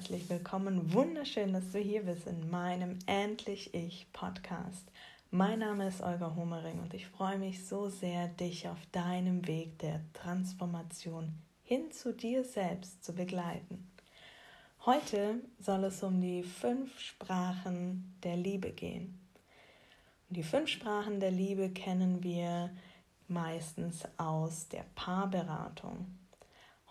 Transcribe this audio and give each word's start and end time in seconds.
herzlich 0.00 0.30
willkommen. 0.30 0.94
Wunderschön, 0.94 1.52
dass 1.52 1.72
du 1.72 1.78
hier 1.78 2.04
bist 2.04 2.26
in 2.26 2.48
meinem 2.48 2.98
Endlich 3.04 3.74
Ich 3.74 4.06
Podcast. 4.14 4.90
Mein 5.30 5.58
Name 5.58 5.88
ist 5.88 6.00
Olga 6.00 6.34
Homering 6.34 6.80
und 6.80 6.94
ich 6.94 7.06
freue 7.06 7.36
mich 7.36 7.66
so 7.66 7.90
sehr, 7.90 8.28
dich 8.28 8.66
auf 8.66 8.78
deinem 8.92 9.46
Weg 9.46 9.78
der 9.80 10.00
Transformation 10.14 11.34
hin 11.64 11.92
zu 11.92 12.14
dir 12.14 12.44
selbst 12.44 13.04
zu 13.04 13.12
begleiten. 13.12 13.90
Heute 14.86 15.42
soll 15.58 15.84
es 15.84 16.02
um 16.02 16.22
die 16.22 16.44
fünf 16.44 16.98
Sprachen 16.98 18.16
der 18.22 18.38
Liebe 18.38 18.70
gehen. 18.70 19.20
Die 20.30 20.44
fünf 20.44 20.70
Sprachen 20.70 21.20
der 21.20 21.30
Liebe 21.30 21.68
kennen 21.68 22.22
wir 22.22 22.70
meistens 23.28 24.04
aus 24.16 24.66
der 24.68 24.86
Paarberatung. 24.94 26.06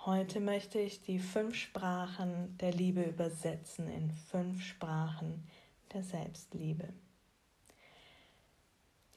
Heute 0.05 0.39
möchte 0.39 0.79
ich 0.79 1.01
die 1.01 1.19
fünf 1.19 1.55
Sprachen 1.55 2.57
der 2.59 2.71
Liebe 2.71 3.03
übersetzen 3.03 3.89
in 3.89 4.09
fünf 4.11 4.63
Sprachen 4.63 5.45
der 5.91 6.03
Selbstliebe. 6.03 6.93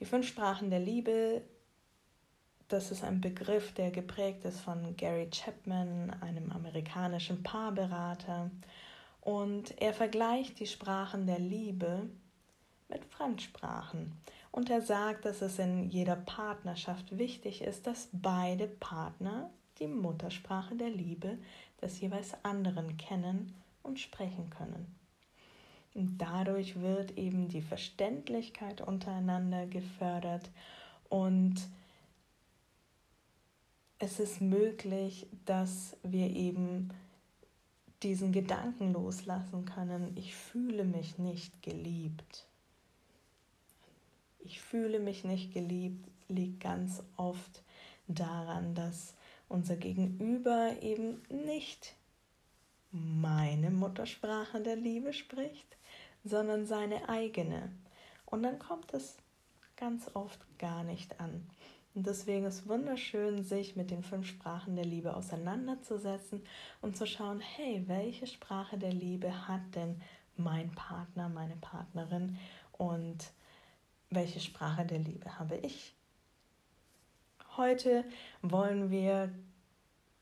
Die 0.01 0.05
fünf 0.05 0.27
Sprachen 0.27 0.71
der 0.71 0.81
Liebe, 0.81 1.43
das 2.67 2.91
ist 2.91 3.05
ein 3.05 3.21
Begriff, 3.21 3.73
der 3.75 3.93
geprägt 3.93 4.45
ist 4.45 4.59
von 4.59 4.97
Gary 4.97 5.31
Chapman, 5.31 6.11
einem 6.21 6.51
amerikanischen 6.51 7.45
Paarberater. 7.45 8.51
Und 9.21 9.81
er 9.81 9.95
vergleicht 9.95 10.59
die 10.59 10.67
Sprachen 10.67 11.29
der 11.29 11.39
Liebe 11.39 12.11
mit 12.89 13.05
Fremdsprachen. 13.05 14.21
Und 14.51 14.69
er 14.69 14.83
sagt, 14.83 15.27
dass 15.27 15.43
es 15.43 15.61
in 15.61 15.89
jeder 15.91 16.17
Partnerschaft 16.17 17.17
wichtig 17.17 17.62
ist, 17.62 17.87
dass 17.87 18.09
beide 18.11 18.67
Partner 18.67 19.49
die 19.79 19.87
Muttersprache 19.87 20.75
der 20.77 20.91
Liebe 20.91 21.39
des 21.81 22.01
jeweils 22.01 22.33
anderen 22.45 22.97
kennen 22.97 23.55
und 23.83 23.98
sprechen 23.98 24.51
können. 24.51 24.87
Und 25.95 26.19
dadurch 26.19 26.81
wird 26.81 27.19
eben 27.19 27.48
die 27.48 27.62
Verständlichkeit 27.62 28.81
untereinander 28.81 29.67
gefördert 29.67 30.50
und 31.09 31.56
es 33.98 34.19
ist 34.19 34.41
möglich, 34.41 35.27
dass 35.45 35.97
wir 36.03 36.28
eben 36.31 36.91
diesen 38.03 38.33
Gedanken 38.33 38.93
loslassen 38.93 39.65
können, 39.65 40.17
ich 40.17 40.34
fühle 40.34 40.84
mich 40.84 41.19
nicht 41.19 41.62
geliebt. 41.62 42.47
Ich 44.41 44.61
fühle 44.61 44.98
mich 44.98 45.23
nicht 45.23 45.53
geliebt 45.53 46.09
liegt 46.33 46.61
ganz 46.61 47.03
oft 47.17 47.62
daran, 48.09 48.75
dass 48.75 49.15
unser 49.53 49.77
Gegenüber 49.77 50.75
eben 50.81 51.22
nicht 51.28 51.95
meine 52.91 53.70
Muttersprache 53.70 54.61
der 54.61 54.77
Liebe 54.77 55.12
spricht, 55.12 55.77
sondern 56.25 56.67
seine 56.67 57.09
eigene. 57.09 57.70
Und 58.25 58.42
dann 58.42 58.59
kommt 58.59 58.92
es 58.94 59.17
ganz 59.77 60.11
oft 60.14 60.41
gar 60.59 60.84
nicht 60.84 61.20
an. 61.20 61.47
Und 61.94 62.06
deswegen 62.06 62.47
ist 62.47 62.67
wunderschön, 62.67 63.44
sich 63.44 63.77
mit 63.77 63.91
den 63.91 64.03
fünf 64.03 64.27
Sprachen 64.27 64.77
der 64.77 64.86
Liebe 64.86 65.14
auseinanderzusetzen 65.14 66.42
und 66.81 66.97
zu 66.97 67.06
schauen, 67.06 67.41
hey, 67.41 67.84
welche 67.87 68.27
Sprache 68.27 68.78
der 68.78 68.92
Liebe 68.92 69.48
hat 69.48 69.75
denn 69.75 70.00
mein 70.37 70.70
Partner, 70.75 71.28
meine 71.28 71.56
Partnerin 71.56 72.39
und 72.72 73.19
welche 74.09 74.41
Sprache 74.41 74.87
der 74.87 74.98
Liebe 74.98 75.39
habe 75.39 75.56
ich? 75.59 75.94
Heute 77.56 78.05
wollen 78.41 78.91
wir 78.91 79.31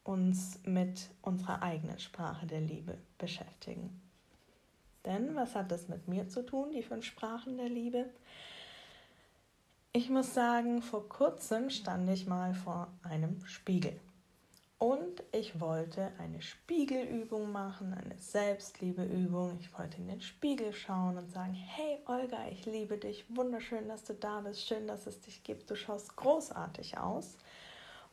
uns 0.02 0.58
mit 0.64 1.10
unserer 1.22 1.62
eigenen 1.62 2.00
Sprache 2.00 2.46
der 2.46 2.60
Liebe 2.60 2.98
beschäftigen. 3.18 4.00
Denn 5.04 5.36
was 5.36 5.54
hat 5.54 5.70
das 5.70 5.88
mit 5.88 6.08
mir 6.08 6.28
zu 6.28 6.44
tun, 6.44 6.72
die 6.72 6.82
fünf 6.82 7.04
Sprachen 7.04 7.56
der 7.56 7.68
Liebe? 7.68 8.06
Ich 9.92 10.10
muss 10.10 10.34
sagen, 10.34 10.82
vor 10.82 11.08
kurzem 11.08 11.70
stand 11.70 12.10
ich 12.10 12.26
mal 12.26 12.54
vor 12.54 12.88
einem 13.02 13.44
Spiegel. 13.46 13.98
Und 14.80 15.22
ich 15.32 15.60
wollte 15.60 16.10
eine 16.18 16.40
Spiegelübung 16.40 17.52
machen, 17.52 17.92
eine 17.92 18.16
Selbstliebeübung. 18.16 19.58
Ich 19.60 19.78
wollte 19.78 19.98
in 19.98 20.08
den 20.08 20.22
Spiegel 20.22 20.72
schauen 20.72 21.18
und 21.18 21.30
sagen, 21.30 21.52
hey 21.52 21.98
Olga, 22.06 22.48
ich 22.50 22.64
liebe 22.64 22.96
dich, 22.96 23.26
wunderschön, 23.28 23.88
dass 23.88 24.04
du 24.04 24.14
da 24.14 24.40
bist, 24.40 24.66
schön, 24.66 24.86
dass 24.86 25.06
es 25.06 25.20
dich 25.20 25.44
gibt, 25.44 25.68
du 25.68 25.76
schaust 25.76 26.16
großartig 26.16 26.96
aus. 26.96 27.36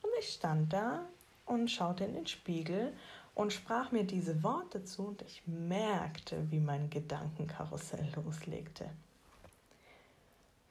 Und 0.02 0.10
ich 0.20 0.28
stand 0.28 0.74
da 0.74 1.06
und 1.46 1.72
schaute 1.72 2.04
in 2.04 2.16
den 2.16 2.28
Spiegel 2.28 2.92
und 3.34 3.54
sprach 3.54 3.94
mir 3.94 4.04
diese 4.04 4.44
Worte 4.44 4.84
zu 4.84 5.08
und 5.08 5.22
ich 5.22 5.44
merkte, 5.46 6.52
wie 6.52 6.60
mein 6.60 6.90
Gedankenkarussell 6.90 8.10
loslegte. 8.14 8.90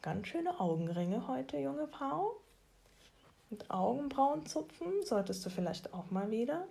Ganz 0.02 0.26
schöne 0.26 0.60
Augenringe 0.60 1.26
heute, 1.26 1.56
junge 1.56 1.88
Frau. 1.88 2.36
Und 3.50 3.70
Augenbrauen 3.70 4.44
zupfen 4.46 5.04
solltest 5.04 5.44
du 5.46 5.50
vielleicht 5.50 5.92
auch 5.94 6.10
mal 6.10 6.30
wieder. 6.30 6.66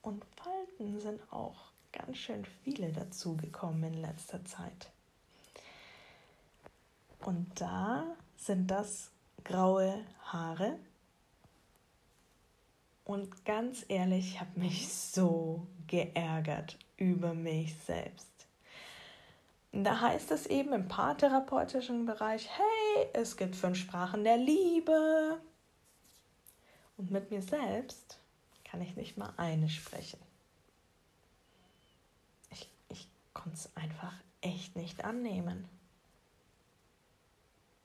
Und 0.00 0.24
Falten 0.36 1.00
sind 1.00 1.20
auch 1.32 1.72
ganz 1.92 2.16
schön 2.16 2.44
viele 2.64 2.92
dazugekommen 2.92 3.84
in 3.84 4.00
letzter 4.00 4.44
Zeit. 4.44 4.90
Und 7.24 7.48
da 7.60 8.16
sind 8.36 8.70
das 8.70 9.10
graue 9.44 10.04
Haare. 10.24 10.78
Und 13.04 13.44
ganz 13.44 13.84
ehrlich, 13.88 14.34
ich 14.34 14.40
habe 14.40 14.58
mich 14.58 14.88
so 14.88 15.66
geärgert 15.86 16.78
über 16.96 17.34
mich 17.34 17.76
selbst. 17.84 18.31
Da 19.72 20.02
heißt 20.02 20.30
es 20.32 20.46
eben 20.46 20.74
im 20.74 20.86
paartherapeutischen 20.86 22.04
Bereich, 22.04 22.48
hey, 22.50 23.08
es 23.14 23.38
gibt 23.38 23.56
fünf 23.56 23.78
Sprachen 23.78 24.22
der 24.22 24.36
Liebe. 24.36 25.40
Und 26.98 27.10
mit 27.10 27.30
mir 27.30 27.40
selbst 27.40 28.18
kann 28.64 28.82
ich 28.82 28.96
nicht 28.96 29.16
mal 29.16 29.32
eine 29.38 29.70
sprechen. 29.70 30.20
Ich, 32.50 32.68
ich 32.90 33.08
konnte 33.32 33.56
es 33.56 33.74
einfach 33.74 34.12
echt 34.42 34.76
nicht 34.76 35.04
annehmen. 35.04 35.66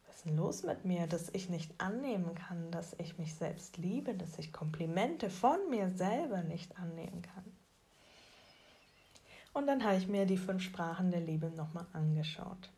Was 0.08 0.18
ist 0.18 0.26
denn 0.26 0.36
los 0.36 0.64
mit 0.64 0.84
mir, 0.84 1.08
dass 1.08 1.30
ich 1.30 1.48
nicht 1.48 1.80
annehmen 1.80 2.36
kann, 2.36 2.70
dass 2.70 2.96
ich 3.00 3.18
mich 3.18 3.34
selbst 3.34 3.78
liebe, 3.78 4.14
dass 4.14 4.38
ich 4.38 4.52
Komplimente 4.52 5.30
von 5.30 5.70
mir 5.70 5.90
selber 5.96 6.44
nicht 6.44 6.78
annehmen 6.78 7.22
kann? 7.22 7.57
Und 9.58 9.66
dann 9.66 9.84
habe 9.84 9.98
ich 9.98 10.08
mir 10.08 10.28
die 10.28 10.38
fünf 10.38 10.62
Sprachen 10.62 11.10
der 11.10 11.22
Liebe 11.22 11.50
nochmal 11.50 11.88
angeschaut. 11.92 12.70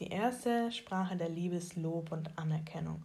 Die 0.00 0.08
erste 0.08 0.72
Sprache 0.72 1.14
der 1.14 1.28
Liebe 1.28 1.56
ist 1.56 1.76
Lob 1.76 2.10
und 2.10 2.38
Anerkennung. 2.38 3.02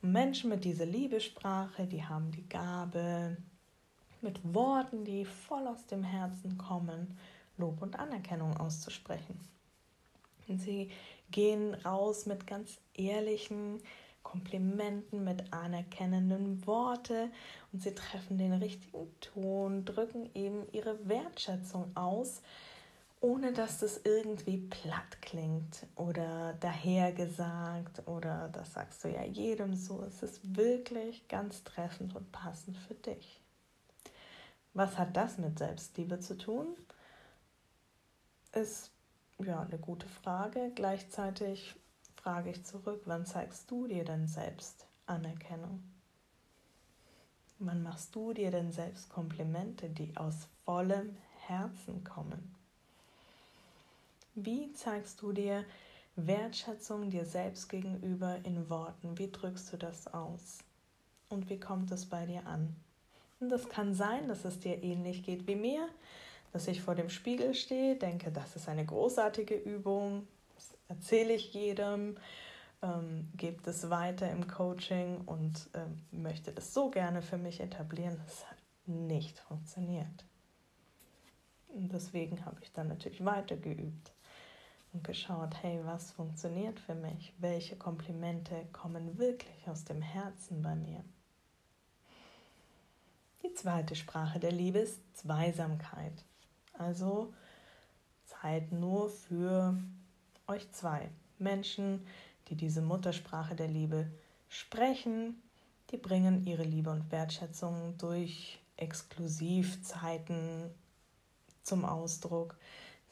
Menschen 0.00 0.48
mit 0.48 0.64
dieser 0.64 0.86
Liebessprache, 0.86 1.86
die 1.86 2.02
haben 2.02 2.30
die 2.30 2.48
Gabe, 2.48 3.36
mit 4.22 4.40
Worten, 4.54 5.04
die 5.04 5.26
voll 5.26 5.66
aus 5.66 5.84
dem 5.84 6.02
Herzen 6.02 6.56
kommen, 6.56 7.18
Lob 7.58 7.82
und 7.82 7.98
Anerkennung 7.98 8.56
auszusprechen. 8.56 9.38
Und 10.48 10.62
sie 10.62 10.90
gehen 11.30 11.74
raus 11.74 12.24
mit 12.24 12.46
ganz 12.46 12.78
ehrlichen, 12.94 13.82
Komplimenten, 14.22 15.24
mit 15.24 15.52
anerkennenden 15.52 16.66
Worte 16.66 17.30
und 17.72 17.82
sie 17.82 17.94
treffen 17.94 18.38
den 18.38 18.52
richtigen 18.52 19.08
Ton, 19.20 19.84
drücken 19.84 20.30
eben 20.34 20.66
ihre 20.72 21.08
Wertschätzung 21.08 21.90
aus, 21.96 22.42
ohne 23.20 23.52
dass 23.52 23.80
das 23.80 24.00
irgendwie 24.04 24.58
platt 24.58 25.20
klingt 25.22 25.86
oder 25.96 26.54
dahergesagt 26.60 28.06
oder 28.06 28.48
das 28.50 28.74
sagst 28.74 29.02
du 29.02 29.08
ja 29.08 29.24
jedem 29.24 29.74
so. 29.74 30.04
Es 30.04 30.22
ist 30.22 30.56
wirklich 30.56 31.26
ganz 31.28 31.64
treffend 31.64 32.14
und 32.14 32.30
passend 32.30 32.76
für 32.76 32.94
dich. 32.94 33.40
Was 34.74 34.96
hat 34.98 35.16
das 35.16 35.38
mit 35.38 35.58
Selbstliebe 35.58 36.20
zu 36.20 36.36
tun? 36.36 36.76
Ist 38.52 38.92
ja 39.44 39.60
eine 39.60 39.78
gute 39.78 40.06
Frage. 40.06 40.70
Gleichzeitig 40.74 41.74
frage 42.18 42.50
ich 42.50 42.64
zurück, 42.64 43.02
wann 43.04 43.24
zeigst 43.24 43.70
du 43.70 43.86
dir 43.86 44.04
denn 44.04 44.26
selbst 44.26 44.86
Anerkennung? 45.06 45.82
Wann 47.60 47.82
machst 47.82 48.14
du 48.14 48.32
dir 48.32 48.50
denn 48.50 48.72
selbst 48.72 49.08
Komplimente, 49.08 49.88
die 49.88 50.16
aus 50.16 50.48
vollem 50.64 51.16
Herzen 51.46 52.04
kommen? 52.04 52.54
Wie 54.34 54.72
zeigst 54.72 55.22
du 55.22 55.32
dir 55.32 55.64
Wertschätzung 56.16 57.10
dir 57.10 57.24
selbst 57.24 57.68
gegenüber 57.68 58.38
in 58.44 58.68
Worten? 58.68 59.16
Wie 59.18 59.30
drückst 59.30 59.72
du 59.72 59.76
das 59.76 60.12
aus? 60.12 60.58
Und 61.28 61.48
wie 61.48 61.60
kommt 61.60 61.90
es 61.92 62.06
bei 62.06 62.26
dir 62.26 62.46
an? 62.46 62.74
Und 63.40 63.50
das 63.50 63.68
kann 63.68 63.94
sein, 63.94 64.26
dass 64.26 64.44
es 64.44 64.58
dir 64.58 64.82
ähnlich 64.82 65.22
geht 65.22 65.46
wie 65.46 65.56
mir, 65.56 65.88
dass 66.52 66.66
ich 66.66 66.82
vor 66.82 66.96
dem 66.96 67.10
Spiegel 67.10 67.54
stehe, 67.54 67.96
denke, 67.96 68.32
das 68.32 68.56
ist 68.56 68.68
eine 68.68 68.84
großartige 68.84 69.54
Übung, 69.54 70.26
erzähle 70.88 71.34
ich 71.34 71.52
jedem, 71.54 72.16
ähm, 72.82 73.30
gebe 73.36 73.62
das 73.62 73.90
weiter 73.90 74.30
im 74.30 74.46
Coaching 74.48 75.22
und 75.26 75.68
ähm, 75.74 76.02
möchte 76.10 76.52
das 76.52 76.74
so 76.74 76.90
gerne 76.90 77.22
für 77.22 77.38
mich 77.38 77.60
etablieren. 77.60 78.20
Das 78.24 78.48
hat 78.48 78.58
nicht 78.86 79.38
funktioniert. 79.38 80.24
Und 81.68 81.92
deswegen 81.92 82.44
habe 82.44 82.58
ich 82.62 82.72
dann 82.72 82.88
natürlich 82.88 83.24
weitergeübt 83.24 84.12
und 84.92 85.04
geschaut, 85.04 85.62
hey, 85.62 85.80
was 85.84 86.10
funktioniert 86.12 86.80
für 86.80 86.94
mich? 86.94 87.34
Welche 87.38 87.76
Komplimente 87.76 88.66
kommen 88.72 89.18
wirklich 89.18 89.68
aus 89.68 89.84
dem 89.84 90.00
Herzen 90.00 90.62
bei 90.62 90.74
mir? 90.74 91.04
Die 93.44 93.52
zweite 93.54 93.94
Sprache 93.94 94.40
der 94.40 94.52
Liebe 94.52 94.78
ist 94.78 95.00
Zweisamkeit. 95.16 96.24
Also 96.72 97.32
Zeit 98.24 98.72
nur 98.72 99.10
für 99.10 99.76
euch 100.48 100.70
zwei 100.72 101.10
Menschen, 101.38 102.06
die 102.48 102.56
diese 102.56 102.82
Muttersprache 102.82 103.54
der 103.54 103.68
Liebe 103.68 104.10
sprechen. 104.48 105.40
Die 105.90 105.98
bringen 105.98 106.46
ihre 106.46 106.64
Liebe 106.64 106.90
und 106.90 107.10
Wertschätzung 107.12 107.96
durch 107.98 108.58
Exklusivzeiten 108.76 110.70
zum 111.62 111.84
Ausdruck. 111.84 112.56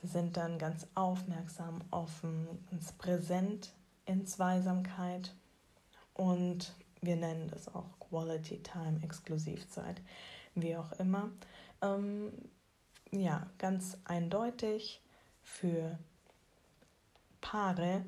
Sie 0.03 0.09
sind 0.09 0.37
dann 0.37 0.59
ganz 0.59 0.87
aufmerksam, 0.95 1.81
offen, 1.91 2.47
ganz 2.71 2.93
präsent 2.93 3.73
in 4.05 4.27
Zweisamkeit 4.27 5.35
und 6.15 6.75
wir 7.01 7.17
nennen 7.17 7.49
das 7.49 7.75
auch 7.75 7.99
Quality 7.99 8.63
Time, 8.63 9.01
Exklusivzeit, 9.03 10.01
wie 10.55 10.77
auch 10.77 10.93
immer. 10.93 11.31
Ähm, 11.83 12.33
ja, 13.11 13.49
ganz 13.59 13.99
eindeutig 14.05 15.03
für 15.43 15.99
Paare 17.47 18.05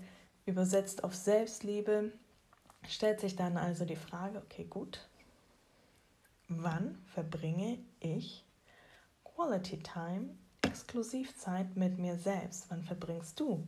übersetzt 0.46 1.04
auf 1.04 1.14
Selbstliebe 1.14 2.12
stellt 2.88 3.20
sich 3.20 3.36
dann 3.36 3.56
also 3.56 3.84
die 3.84 3.94
Frage, 3.94 4.38
okay, 4.38 4.64
gut, 4.64 5.08
wann 6.48 7.00
verbringe 7.06 7.78
ich 8.00 8.44
Quality 9.22 9.78
Time, 9.78 10.30
Exklusivzeit 10.62 11.76
mit 11.76 12.00
mir 12.00 12.16
selbst? 12.16 12.66
Wann 12.68 12.82
verbringst 12.82 13.38
du 13.38 13.64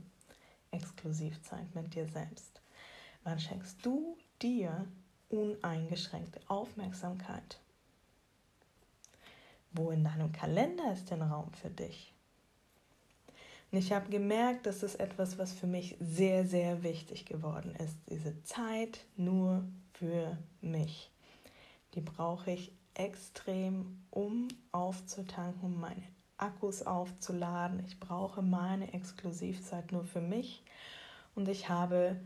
Exklusivzeit 0.73 1.73
mit 1.73 1.95
dir 1.95 2.09
selbst? 2.09 2.61
Wann 3.23 3.39
schenkst 3.39 3.77
du 3.87 4.17
dir 4.43 4.89
uneingeschränkte 5.29 6.41
Aufmerksamkeit? 6.49 7.61
Wo 9.71 9.93
in 9.93 10.03
deinem 10.03 10.33
Kalender 10.33 10.93
ist 10.93 11.13
denn 11.13 11.23
Raum 11.23 11.53
für 11.53 11.71
dich? 11.71 12.13
Und 13.71 13.79
ich 13.79 13.93
habe 13.93 14.11
gemerkt, 14.11 14.67
das 14.67 14.83
ist 14.83 14.97
etwas, 14.97 15.39
was 15.39 15.53
für 15.53 15.67
mich 15.67 15.97
sehr, 16.01 16.45
sehr 16.47 16.83
wichtig 16.83 17.25
geworden 17.25 17.75
ist. 17.77 17.97
Diese 18.09 18.43
Zeit 18.43 19.07
nur 19.17 19.65
für 19.93 20.37
mich. 20.61 21.11
Die 21.95 22.01
brauche 22.01 22.51
ich 22.51 22.73
extrem, 22.95 24.03
um 24.11 24.49
aufzutanken, 24.73 25.79
meine 25.79 26.03
Akkus 26.37 26.83
aufzuladen. 26.83 27.85
Ich 27.87 28.01
brauche 28.01 28.43
meine 28.43 28.93
Exklusivzeit 28.93 29.93
nur 29.93 30.05
für 30.05 30.21
mich. 30.21 30.65
Und 31.35 31.49
ich 31.49 31.69
habe 31.69 32.17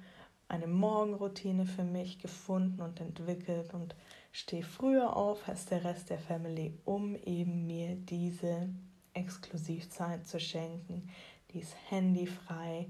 eine 0.48 0.66
Morgenroutine 0.66 1.66
für 1.66 1.84
mich 1.84 2.18
gefunden 2.20 2.80
und 2.80 3.00
entwickelt 3.00 3.74
und 3.74 3.94
stehe 4.32 4.62
früher 4.62 5.16
auf 5.16 5.46
als 5.48 5.66
der 5.66 5.84
Rest 5.84 6.10
der 6.10 6.18
Family, 6.18 6.78
um 6.84 7.16
eben 7.16 7.66
mir 7.66 7.96
diese 7.96 8.68
Exklusivzeit 9.14 10.26
zu 10.26 10.40
schenken, 10.40 11.08
die 11.54 11.60
ist 11.60 11.76
handyfrei 11.88 12.86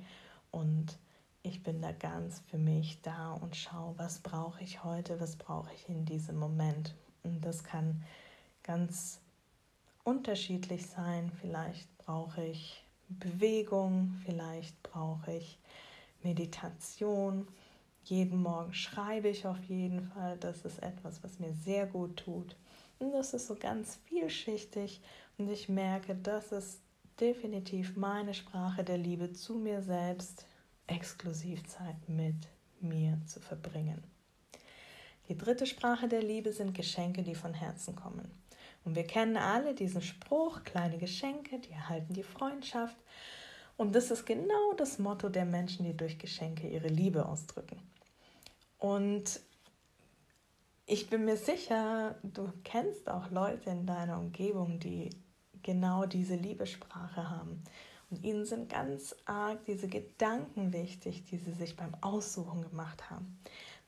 und 0.51 0.99
ich 1.43 1.63
bin 1.63 1.83
da 1.83 1.93
ganz 1.93 2.41
für 2.51 2.57
mich 2.57 3.03
da 3.03 3.35
und 3.35 3.55
schaue, 3.55 3.95
was 3.99 4.21
brauche 4.21 4.65
ich 4.65 4.83
heute, 4.83 5.21
was 5.21 5.37
brauche 5.37 5.71
ich 5.75 5.89
in 5.91 6.07
diesem 6.07 6.37
Moment. 6.37 6.95
Und 7.23 7.43
das 7.43 7.63
kann 7.63 8.03
ganz 8.63 9.21
unterschiedlich 10.05 10.87
sein. 10.87 11.31
Vielleicht 11.41 11.87
brauche 11.99 12.43
ich 12.43 12.83
Bewegung, 13.11 14.15
vielleicht 14.25 14.83
brauche 14.83 15.35
ich 15.35 15.59
Meditation. 16.23 17.47
Jeden 18.05 18.43
Morgen 18.43 18.73
schreibe 18.73 19.29
ich 19.29 19.47
auf 19.47 19.63
jeden 19.65 20.03
Fall. 20.09 20.39
Das 20.39 20.65
ist 20.65 20.83
etwas, 20.83 21.23
was 21.23 21.39
mir 21.39 21.53
sehr 21.53 21.87
gut 21.87 22.17
tut. 22.17 22.57
Und 22.99 23.13
das 23.13 23.35
ist 23.35 23.49
so 23.49 23.55
ganz 23.57 23.97
vielschichtig. 24.07 25.03
Und 25.37 25.51
ich 25.51 25.69
merke, 25.69 26.15
das 26.15 26.53
ist 26.53 26.81
definitiv 27.21 27.97
meine 27.97 28.35
Sprache 28.35 28.85
der 28.85 28.99
Liebe 28.99 29.33
zu 29.33 29.55
mir 29.55 29.83
selbst, 29.83 30.47
Exklusivzeit 30.87 32.09
mit 32.09 32.37
mir 32.81 33.19
zu 33.27 33.41
verbringen. 33.41 34.03
Die 35.29 35.39
dritte 35.39 35.67
Sprache 35.67 36.09
der 36.09 36.23
Liebe 36.23 36.53
sind 36.53 36.75
Geschenke, 36.75 37.23
die 37.23 37.35
von 37.35 37.55
Herzen 37.55 37.97
kommen. 37.97 38.31
Und 38.85 38.95
wir 38.95 39.07
kennen 39.07 39.39
alle 39.39 39.75
diesen 39.75 40.03
Spruch, 40.03 40.63
kleine 40.65 40.99
Geschenke, 40.99 41.59
die 41.59 41.73
erhalten 41.73 42.13
die 42.13 42.23
Freundschaft. 42.23 42.97
Und 43.79 43.95
das 43.95 44.11
ist 44.11 44.27
genau 44.27 44.75
das 44.77 44.99
Motto 44.99 45.31
der 45.31 45.47
Menschen, 45.47 45.87
die 45.87 45.97
durch 45.97 46.19
Geschenke 46.19 46.69
ihre 46.69 46.89
Liebe 46.89 47.27
ausdrücken. 47.27 47.81
Und 48.79 49.41
ich 50.87 51.09
bin 51.09 51.25
mir 51.25 51.39
sicher, 51.39 52.17
du 52.23 52.53
kennst 52.63 53.09
auch 53.09 53.31
Leute 53.31 53.71
in 53.71 53.87
deiner 53.87 54.19
Umgebung, 54.19 54.79
die 54.79 55.09
genau 55.65 56.07
diese 56.07 56.37
Liebessprache 56.37 57.29
haben. 57.29 57.63
Und 58.11 58.23
ihnen 58.23 58.45
sind 58.47 58.69
ganz 58.69 59.17
arg 59.25 59.65
diese 59.65 59.89
Gedanken 59.89 60.73
wichtig, 60.73 61.25
die 61.25 61.39
sie 61.39 61.53
sich 61.53 61.75
beim 61.75 61.95
Aussuchen 62.01 62.63
gemacht 62.63 63.11
haben. 63.11 63.39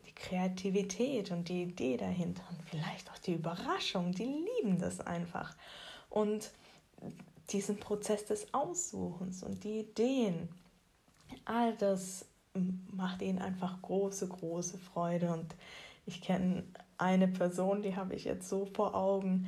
Die 0.05 0.15
Kreativität 0.15 1.31
und 1.31 1.49
die 1.49 1.63
Idee 1.63 1.97
dahinter 1.97 2.43
und 2.51 2.61
vielleicht 2.69 3.11
auch 3.11 3.19
die 3.19 3.35
Überraschung, 3.35 4.13
die 4.13 4.25
lieben 4.25 4.79
das 4.79 5.01
einfach. 5.01 5.55
Und 6.11 6.51
diesen 7.51 7.79
Prozess 7.79 8.25
des 8.25 8.53
Aussuchens 8.53 9.45
und 9.45 9.63
die 9.63 9.81
Ideen, 9.81 10.49
all 11.45 11.77
das 11.77 12.25
macht 12.91 13.23
ihnen 13.23 13.39
einfach 13.39 13.81
große, 13.83 14.29
große 14.29 14.79
Freude. 14.79 15.33
Und 15.33 15.55
ich 16.07 16.21
kenne 16.21 16.65
eine 16.99 17.29
Person, 17.29 17.83
die 17.83 17.97
habe 17.97 18.15
ich 18.15 18.25
jetzt 18.25 18.49
so 18.49 18.67
vor 18.67 18.95
Augen, 18.95 19.47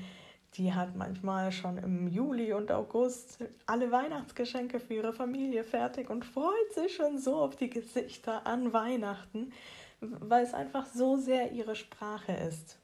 die 0.54 0.72
hat 0.72 0.96
manchmal 0.96 1.52
schon 1.52 1.78
im 1.78 2.08
Juli 2.08 2.52
und 2.52 2.72
August 2.72 3.38
alle 3.66 3.90
Weihnachtsgeschenke 3.90 4.80
für 4.80 4.94
ihre 4.94 5.12
Familie 5.12 5.62
fertig 5.62 6.10
und 6.10 6.24
freut 6.24 6.72
sich 6.74 6.96
schon 6.96 7.18
so 7.18 7.36
auf 7.36 7.56
die 7.56 7.70
Gesichter 7.70 8.46
an 8.46 8.72
Weihnachten, 8.72 9.52
weil 10.00 10.44
es 10.44 10.54
einfach 10.54 10.86
so 10.86 11.16
sehr 11.16 11.52
ihre 11.52 11.76
Sprache 11.76 12.32
ist. 12.32 12.78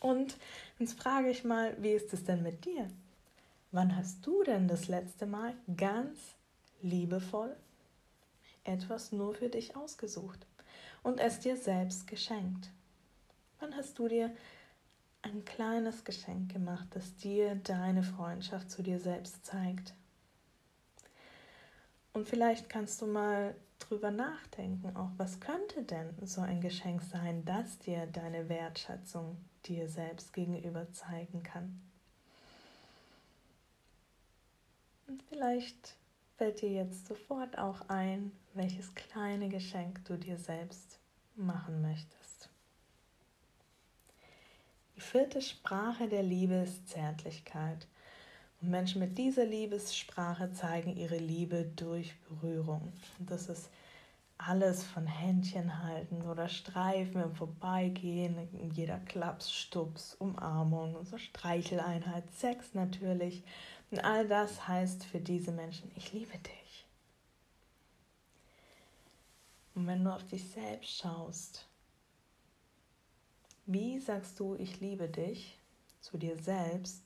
Und 0.00 0.36
jetzt 0.78 0.98
frage 1.00 1.28
ich 1.30 1.44
mal, 1.44 1.76
wie 1.80 1.92
ist 1.92 2.12
es 2.12 2.24
denn 2.24 2.42
mit 2.42 2.64
dir? 2.64 2.88
Wann 3.72 3.96
hast 3.96 4.26
du 4.26 4.42
denn 4.42 4.68
das 4.68 4.88
letzte 4.88 5.26
Mal 5.26 5.54
ganz 5.76 6.18
liebevoll 6.82 7.54
etwas 8.64 9.12
nur 9.12 9.34
für 9.34 9.48
dich 9.48 9.76
ausgesucht 9.76 10.46
und 11.02 11.20
es 11.20 11.40
dir 11.40 11.56
selbst 11.56 12.06
geschenkt? 12.06 12.70
Wann 13.60 13.76
hast 13.76 13.98
du 13.98 14.08
dir 14.08 14.34
ein 15.32 15.44
kleines 15.44 16.04
Geschenk 16.04 16.52
gemacht, 16.52 16.86
das 16.90 17.16
dir 17.16 17.56
deine 17.56 18.02
Freundschaft 18.02 18.70
zu 18.70 18.82
dir 18.82 18.98
selbst 18.98 19.44
zeigt. 19.44 19.94
Und 22.12 22.26
vielleicht 22.26 22.68
kannst 22.68 23.02
du 23.02 23.06
mal 23.06 23.54
drüber 23.78 24.10
nachdenken, 24.10 24.96
auch 24.96 25.10
was 25.18 25.40
könnte 25.40 25.82
denn 25.82 26.14
so 26.22 26.40
ein 26.40 26.60
Geschenk 26.60 27.02
sein, 27.02 27.44
das 27.44 27.78
dir 27.78 28.06
deine 28.06 28.48
Wertschätzung 28.48 29.36
dir 29.66 29.88
selbst 29.88 30.32
gegenüber 30.32 30.90
zeigen 30.92 31.42
kann. 31.42 31.80
Und 35.08 35.22
vielleicht 35.24 35.96
fällt 36.36 36.62
dir 36.62 36.70
jetzt 36.70 37.06
sofort 37.06 37.58
auch 37.58 37.88
ein, 37.88 38.32
welches 38.54 38.94
kleine 38.94 39.48
Geschenk 39.48 40.04
du 40.04 40.16
dir 40.16 40.38
selbst 40.38 40.98
machen 41.34 41.82
möchtest. 41.82 42.25
Die 44.96 45.02
vierte 45.02 45.42
Sprache 45.42 46.08
der 46.08 46.22
Liebe 46.22 46.54
ist 46.54 46.88
Zärtlichkeit. 46.88 47.86
Und 48.62 48.70
Menschen 48.70 49.00
mit 49.00 49.18
dieser 49.18 49.44
Liebessprache 49.44 50.50
zeigen 50.52 50.96
ihre 50.96 51.18
Liebe 51.18 51.70
durch 51.76 52.18
Berührung. 52.20 52.92
Und 53.18 53.30
das 53.30 53.50
ist 53.50 53.68
alles 54.38 54.84
von 54.84 55.06
Händchen 55.06 55.82
halten 55.82 56.22
oder 56.22 56.48
Streifen 56.48 57.22
im 57.22 57.34
Vorbeigehen, 57.34 58.48
jeder 58.72 58.98
Klaps, 59.00 59.52
Stups, 59.52 60.14
Umarmung, 60.14 60.94
unsere 60.94 61.18
Streicheleinheit, 61.18 62.24
Sex 62.32 62.72
natürlich. 62.72 63.42
Und 63.90 64.00
all 64.00 64.26
das 64.26 64.66
heißt 64.66 65.04
für 65.04 65.20
diese 65.20 65.52
Menschen, 65.52 65.90
ich 65.94 66.12
liebe 66.14 66.38
dich. 66.38 66.86
Und 69.74 69.86
wenn 69.86 70.04
du 70.04 70.14
auf 70.14 70.24
dich 70.26 70.48
selbst 70.48 70.98
schaust, 70.98 71.66
wie 73.66 73.98
sagst 73.98 74.40
du, 74.40 74.54
ich 74.56 74.80
liebe 74.80 75.08
dich 75.08 75.58
zu 76.00 76.18
dir 76.18 76.36
selbst, 76.38 77.02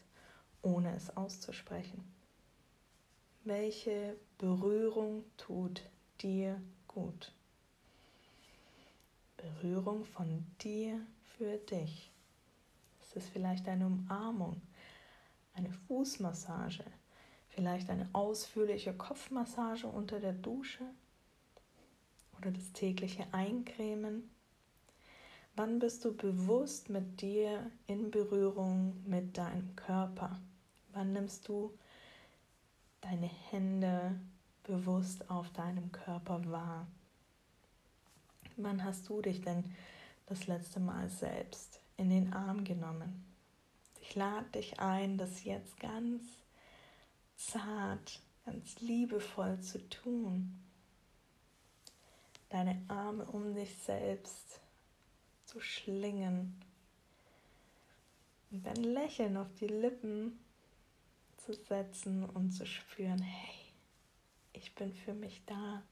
ohne 0.62 0.94
es 0.94 1.16
auszusprechen? 1.16 2.04
Welche 3.44 4.16
Berührung 4.38 5.24
tut 5.36 5.82
dir 6.20 6.60
gut? 6.86 7.32
Berührung 9.36 10.04
von 10.04 10.46
dir 10.62 11.00
für 11.38 11.56
dich. 11.56 12.10
Es 13.00 13.16
ist 13.16 13.30
vielleicht 13.30 13.66
eine 13.66 13.86
Umarmung, 13.86 14.60
eine 15.54 15.72
Fußmassage, 15.88 16.84
Vielleicht 17.50 17.90
eine 17.90 18.08
ausführliche 18.12 18.94
Kopfmassage 18.94 19.88
unter 19.88 20.20
der 20.20 20.32
Dusche 20.32 20.84
oder 22.38 22.52
das 22.52 22.72
tägliche 22.72 23.26
Eincremen. 23.32 24.30
Wann 25.56 25.78
bist 25.78 26.04
du 26.04 26.16
bewusst 26.16 26.88
mit 26.88 27.20
dir 27.20 27.70
in 27.86 28.10
Berührung 28.10 29.02
mit 29.06 29.36
deinem 29.36 29.74
Körper? 29.76 30.40
Wann 30.92 31.12
nimmst 31.12 31.48
du 31.48 31.76
deine 33.00 33.26
Hände 33.50 34.18
bewusst 34.62 35.28
auf 35.28 35.50
deinem 35.52 35.90
Körper 35.92 36.40
wahr? 36.50 36.86
Wann 38.56 38.84
hast 38.84 39.08
du 39.08 39.20
dich 39.20 39.40
denn 39.40 39.64
das 40.26 40.46
letzte 40.46 40.80
Mal 40.80 41.08
selbst 41.08 41.80
in 41.96 42.10
den 42.10 42.32
Arm 42.32 42.64
genommen? 42.64 43.24
Ich 44.00 44.14
lade 44.14 44.48
dich 44.50 44.78
ein, 44.80 45.18
das 45.18 45.44
jetzt 45.44 45.78
ganz 45.80 46.22
zart, 47.36 48.20
ganz 48.44 48.80
liebevoll 48.80 49.60
zu 49.60 49.88
tun. 49.88 50.62
Deine 52.48 52.82
Arme 52.88 53.24
um 53.26 53.54
dich 53.54 53.76
selbst 53.78 54.60
zu 55.50 55.60
schlingen 55.60 56.54
und 58.52 58.66
ein 58.66 58.84
Lächeln 58.84 59.36
auf 59.36 59.52
die 59.58 59.66
Lippen 59.66 60.38
zu 61.38 61.54
setzen 61.54 62.24
und 62.24 62.50
zu 62.50 62.66
spüren, 62.66 63.20
hey, 63.20 63.54
ich 64.52 64.74
bin 64.76 64.92
für 64.92 65.12
mich 65.12 65.42
da. 65.46 65.82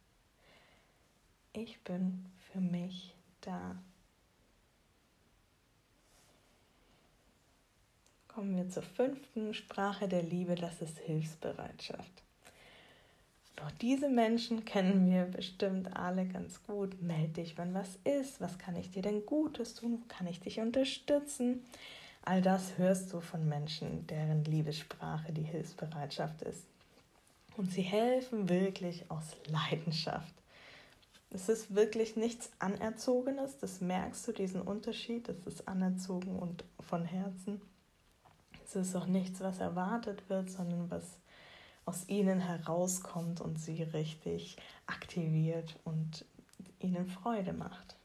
Ich 1.52 1.82
bin 1.82 2.26
für 2.52 2.60
mich 2.60 3.16
da. 3.40 3.76
Kommen 8.28 8.56
wir 8.56 8.68
zur 8.68 8.84
fünften 8.84 9.54
Sprache 9.54 10.06
der 10.06 10.22
Liebe, 10.22 10.54
das 10.54 10.80
ist 10.82 10.98
Hilfsbereitschaft. 11.00 12.27
Doch 13.58 13.70
diese 13.72 14.08
Menschen 14.08 14.64
kennen 14.64 15.10
wir 15.10 15.24
bestimmt 15.24 15.96
alle 15.96 16.26
ganz 16.26 16.62
gut. 16.62 17.02
Meld 17.02 17.36
dich, 17.36 17.58
wenn 17.58 17.74
was 17.74 17.98
ist. 18.04 18.40
Was 18.40 18.56
kann 18.56 18.76
ich 18.76 18.92
dir 18.92 19.02
denn 19.02 19.26
Gutes 19.26 19.74
tun? 19.74 20.04
Kann 20.06 20.28
ich 20.28 20.38
dich 20.38 20.60
unterstützen? 20.60 21.64
All 22.22 22.40
das 22.40 22.78
hörst 22.78 23.12
du 23.12 23.20
von 23.20 23.48
Menschen, 23.48 24.06
deren 24.06 24.44
Liebessprache 24.44 25.32
die 25.32 25.42
Hilfsbereitschaft 25.42 26.42
ist. 26.42 26.66
Und 27.56 27.72
sie 27.72 27.82
helfen 27.82 28.48
wirklich 28.48 29.10
aus 29.10 29.36
Leidenschaft. 29.46 30.34
Es 31.30 31.48
ist 31.48 31.74
wirklich 31.74 32.14
nichts 32.14 32.50
Anerzogenes, 32.60 33.58
das 33.58 33.80
merkst 33.80 34.28
du, 34.28 34.32
diesen 34.32 34.62
Unterschied. 34.62 35.28
Es 35.28 35.44
ist 35.46 35.66
anerzogen 35.66 36.38
und 36.38 36.64
von 36.78 37.04
Herzen. 37.04 37.60
Es 38.64 38.76
ist 38.76 38.94
auch 38.94 39.06
nichts, 39.06 39.40
was 39.40 39.58
erwartet 39.58 40.22
wird, 40.28 40.48
sondern 40.48 40.88
was 40.90 41.18
aus 41.88 42.07
ihnen 42.07 42.38
herauskommt 42.38 43.40
und 43.40 43.59
sie 43.59 43.83
richtig 43.83 44.59
aktiviert 44.87 45.75
und 45.85 46.26
ihnen 46.80 47.09
Freude 47.09 47.54
macht. 47.54 47.97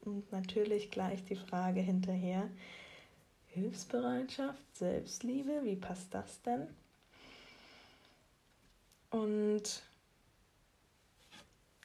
Und 0.00 0.32
natürlich 0.32 0.90
gleich 0.90 1.24
die 1.24 1.36
Frage 1.36 1.80
hinterher, 1.80 2.50
Hilfsbereitschaft, 3.46 4.76
Selbstliebe, 4.76 5.60
wie 5.62 5.76
passt 5.76 6.12
das 6.12 6.42
denn? 6.42 6.66
Und 9.10 9.82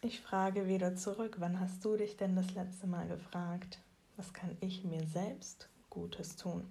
ich 0.02 0.20
frage 0.20 0.68
wieder 0.68 0.96
zurück, 0.96 1.36
wann 1.38 1.60
hast 1.60 1.86
du 1.86 1.96
dich 1.96 2.18
denn 2.18 2.36
das 2.36 2.56
letzte 2.56 2.88
Mal 2.88 3.08
gefragt, 3.08 3.78
was 4.18 4.34
kann 4.34 4.58
ich 4.62 4.84
mir 4.84 5.06
selbst 5.06 5.70
Gutes 5.92 6.38
tun? 6.38 6.68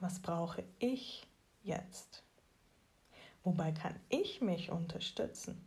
Was 0.00 0.18
brauche 0.18 0.64
ich 0.80 1.24
jetzt? 1.62 2.24
Wobei 3.44 3.72
kann 3.72 3.94
ich 4.08 4.40
mich 4.40 4.70
unterstützen? 4.70 5.60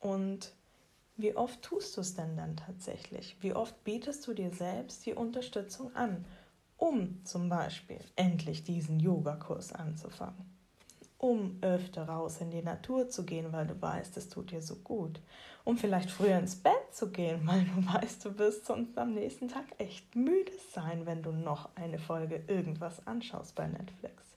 Und 0.00 0.52
wie 1.16 1.36
oft 1.36 1.62
tust 1.62 1.96
du 1.96 2.00
es 2.00 2.14
denn 2.14 2.36
dann 2.36 2.56
tatsächlich? 2.56 3.36
Wie 3.40 3.54
oft 3.54 3.84
bietest 3.84 4.26
du 4.26 4.34
dir 4.34 4.50
selbst 4.50 5.06
die 5.06 5.14
Unterstützung 5.14 5.94
an, 5.94 6.24
um 6.76 7.24
zum 7.24 7.48
Beispiel 7.48 8.00
endlich 8.16 8.64
diesen 8.64 8.98
Yogakurs 8.98 9.72
anzufangen? 9.72 10.52
um 11.22 11.56
öfter 11.60 12.08
raus 12.08 12.40
in 12.40 12.50
die 12.50 12.62
Natur 12.62 13.08
zu 13.08 13.24
gehen, 13.24 13.52
weil 13.52 13.64
du 13.64 13.80
weißt, 13.80 14.16
es 14.16 14.28
tut 14.28 14.50
dir 14.50 14.60
so 14.60 14.74
gut. 14.74 15.20
Um 15.62 15.78
vielleicht 15.78 16.10
früher 16.10 16.36
ins 16.36 16.56
Bett 16.56 16.92
zu 16.92 17.12
gehen, 17.12 17.42
weil 17.46 17.64
du 17.64 17.86
weißt, 17.94 18.24
du 18.24 18.38
wirst 18.38 18.66
sonst 18.66 18.98
am 18.98 19.14
nächsten 19.14 19.46
Tag 19.46 19.64
echt 19.78 20.16
müde 20.16 20.52
sein, 20.74 21.06
wenn 21.06 21.22
du 21.22 21.30
noch 21.30 21.68
eine 21.76 22.00
Folge 22.00 22.42
irgendwas 22.48 23.06
anschaust 23.06 23.54
bei 23.54 23.68
Netflix. 23.68 24.36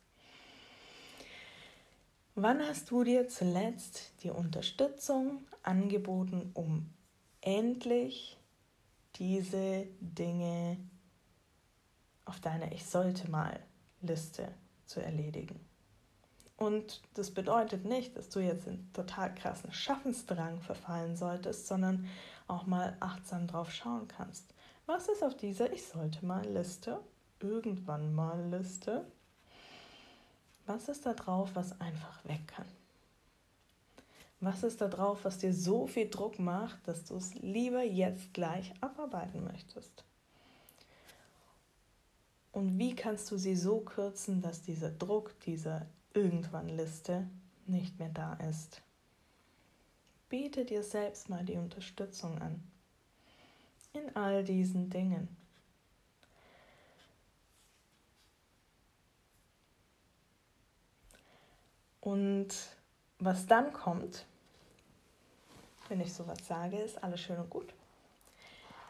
Wann 2.38 2.62
hast 2.68 2.92
du 2.92 3.06
dir 3.06 3.30
zuletzt 3.30 4.12
die 4.22 4.30
Unterstützung 4.30 5.48
angeboten, 5.63 6.51
um 6.54 6.94
endlich 7.39 8.38
diese 9.15 9.88
Dinge 10.01 10.77
auf 12.25 12.42
deiner 12.42 12.74
Ich 12.74 12.86
sollte 12.88 13.32
mal 13.32 13.58
Liste 14.01 14.50
zu 14.86 15.01
erledigen? 15.01 15.65
Und 16.58 17.01
das 17.13 17.32
bedeutet 17.32 17.86
nicht, 17.86 18.18
dass 18.18 18.27
du 18.27 18.42
jetzt 18.42 18.68
in 18.68 18.92
total 18.92 19.34
krassen 19.34 19.72
Schaffensdrang 19.72 20.60
verfallen 20.60 21.15
solltest, 21.15 21.68
sondern 21.68 22.06
auch 22.48 22.65
mal 22.65 22.98
achtsam 23.00 23.48
drauf 23.48 23.72
schauen 23.72 24.10
kannst. 24.10 24.54
Was 24.88 25.08
ist 25.08 25.24
auf 25.24 25.38
dieser 25.38 25.72
Ich 25.72 25.88
sollte 25.88 26.25
mal 26.25 26.46
Liste, 26.46 27.00
irgendwann 27.39 28.13
mal 28.13 28.50
Liste? 28.50 29.06
Was 30.66 30.90
ist 30.90 31.06
da 31.06 31.14
drauf, 31.14 31.52
was 31.54 31.80
einfach 31.80 32.24
weg 32.26 32.48
kann? 32.48 32.66
Was 34.40 34.64
ist 34.64 34.82
da 34.82 34.88
drauf, 34.88 35.20
was 35.24 35.38
dir 35.38 35.54
so 35.54 35.88
viel 35.88 36.10
Druck 36.10 36.40
macht, 36.40 36.88
dass 36.88 37.06
du 37.06 37.16
es 37.16 37.34
lieber 37.36 37.84
jetzt 37.84 38.34
gleich 38.34 38.74
abarbeiten 38.82 39.44
möchtest? 39.44 40.04
Und 42.52 42.78
wie 42.78 42.96
kannst 42.96 43.30
du 43.32 43.38
sie 43.38 43.56
so 43.56 43.82
kürzen, 43.82 44.42
dass 44.42 44.62
dieser 44.62 44.92
Druck, 44.92 45.40
dieser 45.42 45.86
irgendwann 46.16 46.70
Liste 46.70 47.28
nicht 47.68 48.00
mehr 48.00 48.10
da 48.10 48.34
ist. 48.36 48.82
Biete 50.30 50.66
dir 50.66 50.84
selbst 50.84 51.30
mal 51.30 51.44
die 51.44 51.58
Unterstützung 51.58 52.42
an. 52.42 52.64
In 53.94 54.16
all 54.16 54.44
diesen 54.44 54.90
Dingen. 54.90 55.28
Und 62.06 62.50
was 63.18 63.48
dann 63.48 63.74
kommt, 63.74 64.28
wenn 65.90 66.00
ich 66.00 66.14
sowas 66.14 66.38
sage, 66.48 66.78
ist 66.78 67.04
alles 67.04 67.20
schön 67.20 67.40
und 67.40 67.50
gut. 67.50 67.74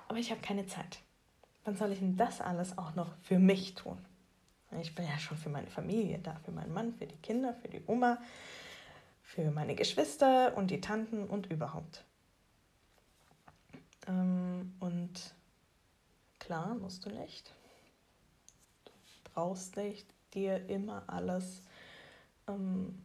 Aber 0.09 0.17
ich 0.17 0.31
habe 0.31 0.41
keine 0.41 0.65
Zeit. 0.67 0.99
Wann 1.63 1.77
soll 1.77 1.93
ich 1.93 1.99
denn 1.99 2.17
das 2.17 2.41
alles 2.41 2.77
auch 2.77 2.93
noch 2.93 3.15
für 3.23 3.39
mich 3.39 3.73
tun? 3.73 3.97
Ich 4.81 4.93
bin 4.93 5.05
ja 5.05 5.17
schon 5.17 5.37
für 5.37 5.47
meine 5.47 5.69
Familie 5.69 6.19
da, 6.19 6.35
für 6.43 6.51
meinen 6.51 6.73
Mann, 6.73 6.93
für 6.93 7.07
die 7.07 7.15
Kinder, 7.15 7.53
für 7.53 7.69
die 7.69 7.81
Oma, 7.87 8.17
für 9.23 9.49
meine 9.49 9.75
Geschwister 9.75 10.55
und 10.57 10.69
die 10.69 10.81
Tanten 10.81 11.25
und 11.25 11.45
überhaupt. 11.45 12.03
Ähm, 14.07 14.75
und 14.81 15.33
klar, 16.39 16.75
musst 16.75 17.05
du 17.05 17.11
nicht. 17.11 17.53
Du 18.83 18.91
brauchst 19.33 19.77
nicht 19.77 20.05
dir 20.33 20.69
immer 20.69 21.03
alles 21.07 21.61
ähm, 22.47 23.01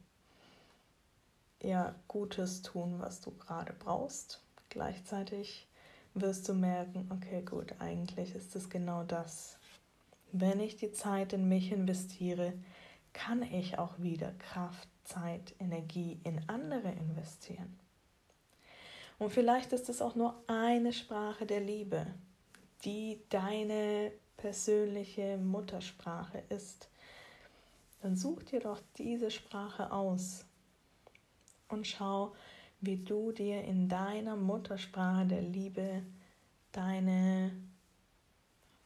ja, 1.62 1.94
Gutes 2.08 2.62
tun, 2.62 2.96
was 2.98 3.20
du 3.20 3.32
gerade 3.32 3.72
brauchst. 3.72 4.42
Gleichzeitig 4.68 5.66
wirst 6.14 6.48
du 6.48 6.54
merken, 6.54 7.10
okay, 7.10 7.42
gut, 7.42 7.74
eigentlich 7.78 8.34
ist 8.34 8.56
es 8.56 8.68
genau 8.68 9.04
das, 9.04 9.58
wenn 10.32 10.60
ich 10.60 10.76
die 10.76 10.92
Zeit 10.92 11.32
in 11.32 11.48
mich 11.48 11.72
investiere, 11.72 12.52
kann 13.12 13.42
ich 13.42 13.78
auch 13.78 13.98
wieder 13.98 14.32
Kraft, 14.32 14.88
Zeit, 15.04 15.54
Energie 15.58 16.20
in 16.24 16.40
andere 16.48 16.90
investieren. 16.92 17.78
Und 19.18 19.30
vielleicht 19.30 19.72
ist 19.72 19.88
es 19.88 20.00
auch 20.00 20.14
nur 20.14 20.42
eine 20.46 20.92
Sprache 20.92 21.46
der 21.46 21.60
Liebe, 21.60 22.06
die 22.84 23.20
deine 23.28 24.12
persönliche 24.36 25.36
Muttersprache 25.36 26.42
ist. 26.48 26.88
Dann 28.00 28.16
such 28.16 28.42
dir 28.44 28.60
doch 28.60 28.80
diese 28.96 29.30
Sprache 29.30 29.92
aus 29.92 30.46
und 31.68 31.86
schau, 31.86 32.34
wie 32.80 32.96
du 32.96 33.30
dir 33.30 33.62
in 33.64 33.88
deiner 33.88 34.36
Muttersprache 34.36 35.26
der 35.26 35.42
Liebe 35.42 36.02
deine 36.72 37.52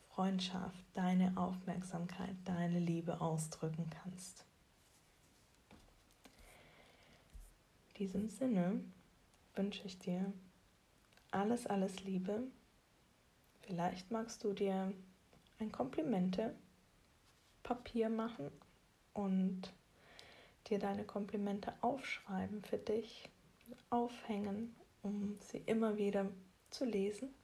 Freundschaft, 0.08 0.84
deine 0.94 1.36
Aufmerksamkeit, 1.36 2.34
deine 2.44 2.80
Liebe 2.80 3.20
ausdrücken 3.20 3.88
kannst. 3.90 4.44
In 7.90 7.94
diesem 7.98 8.28
Sinne 8.28 8.80
wünsche 9.54 9.86
ich 9.86 9.98
dir 9.98 10.32
alles, 11.30 11.66
alles 11.66 12.02
Liebe. 12.02 12.42
Vielleicht 13.62 14.10
magst 14.10 14.42
du 14.42 14.52
dir 14.52 14.92
ein 15.60 15.70
Komplimente 15.70 16.54
Papier 17.62 18.08
machen 18.08 18.50
und 19.14 19.72
dir 20.68 20.78
deine 20.78 21.04
Komplimente 21.04 21.72
aufschreiben 21.80 22.62
für 22.62 22.78
dich, 22.78 23.28
aufhängen, 23.90 24.74
um 25.02 25.38
sie 25.40 25.62
immer 25.66 25.96
wieder 25.96 26.26
zu 26.70 26.84
lesen. 26.84 27.34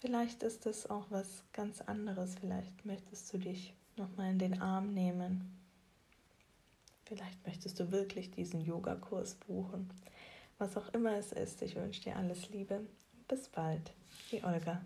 Vielleicht 0.00 0.42
ist 0.42 0.64
es 0.66 0.88
auch 0.88 1.06
was 1.10 1.44
ganz 1.52 1.82
anderes. 1.82 2.34
Vielleicht 2.40 2.86
möchtest 2.86 3.32
du 3.32 3.38
dich 3.38 3.74
nochmal 3.96 4.30
in 4.30 4.38
den 4.38 4.60
Arm 4.60 4.94
nehmen. 4.94 5.56
Vielleicht 7.04 7.46
möchtest 7.46 7.78
du 7.80 7.90
wirklich 7.90 8.30
diesen 8.30 8.62
Yogakurs 8.62 9.34
buchen. 9.34 9.90
Was 10.58 10.76
auch 10.76 10.88
immer 10.94 11.16
es 11.16 11.32
ist, 11.32 11.60
ich 11.62 11.76
wünsche 11.76 12.02
dir 12.02 12.16
alles 12.16 12.48
Liebe. 12.50 12.86
Bis 13.28 13.48
bald, 13.48 13.92
die 14.30 14.42
Olga. 14.42 14.80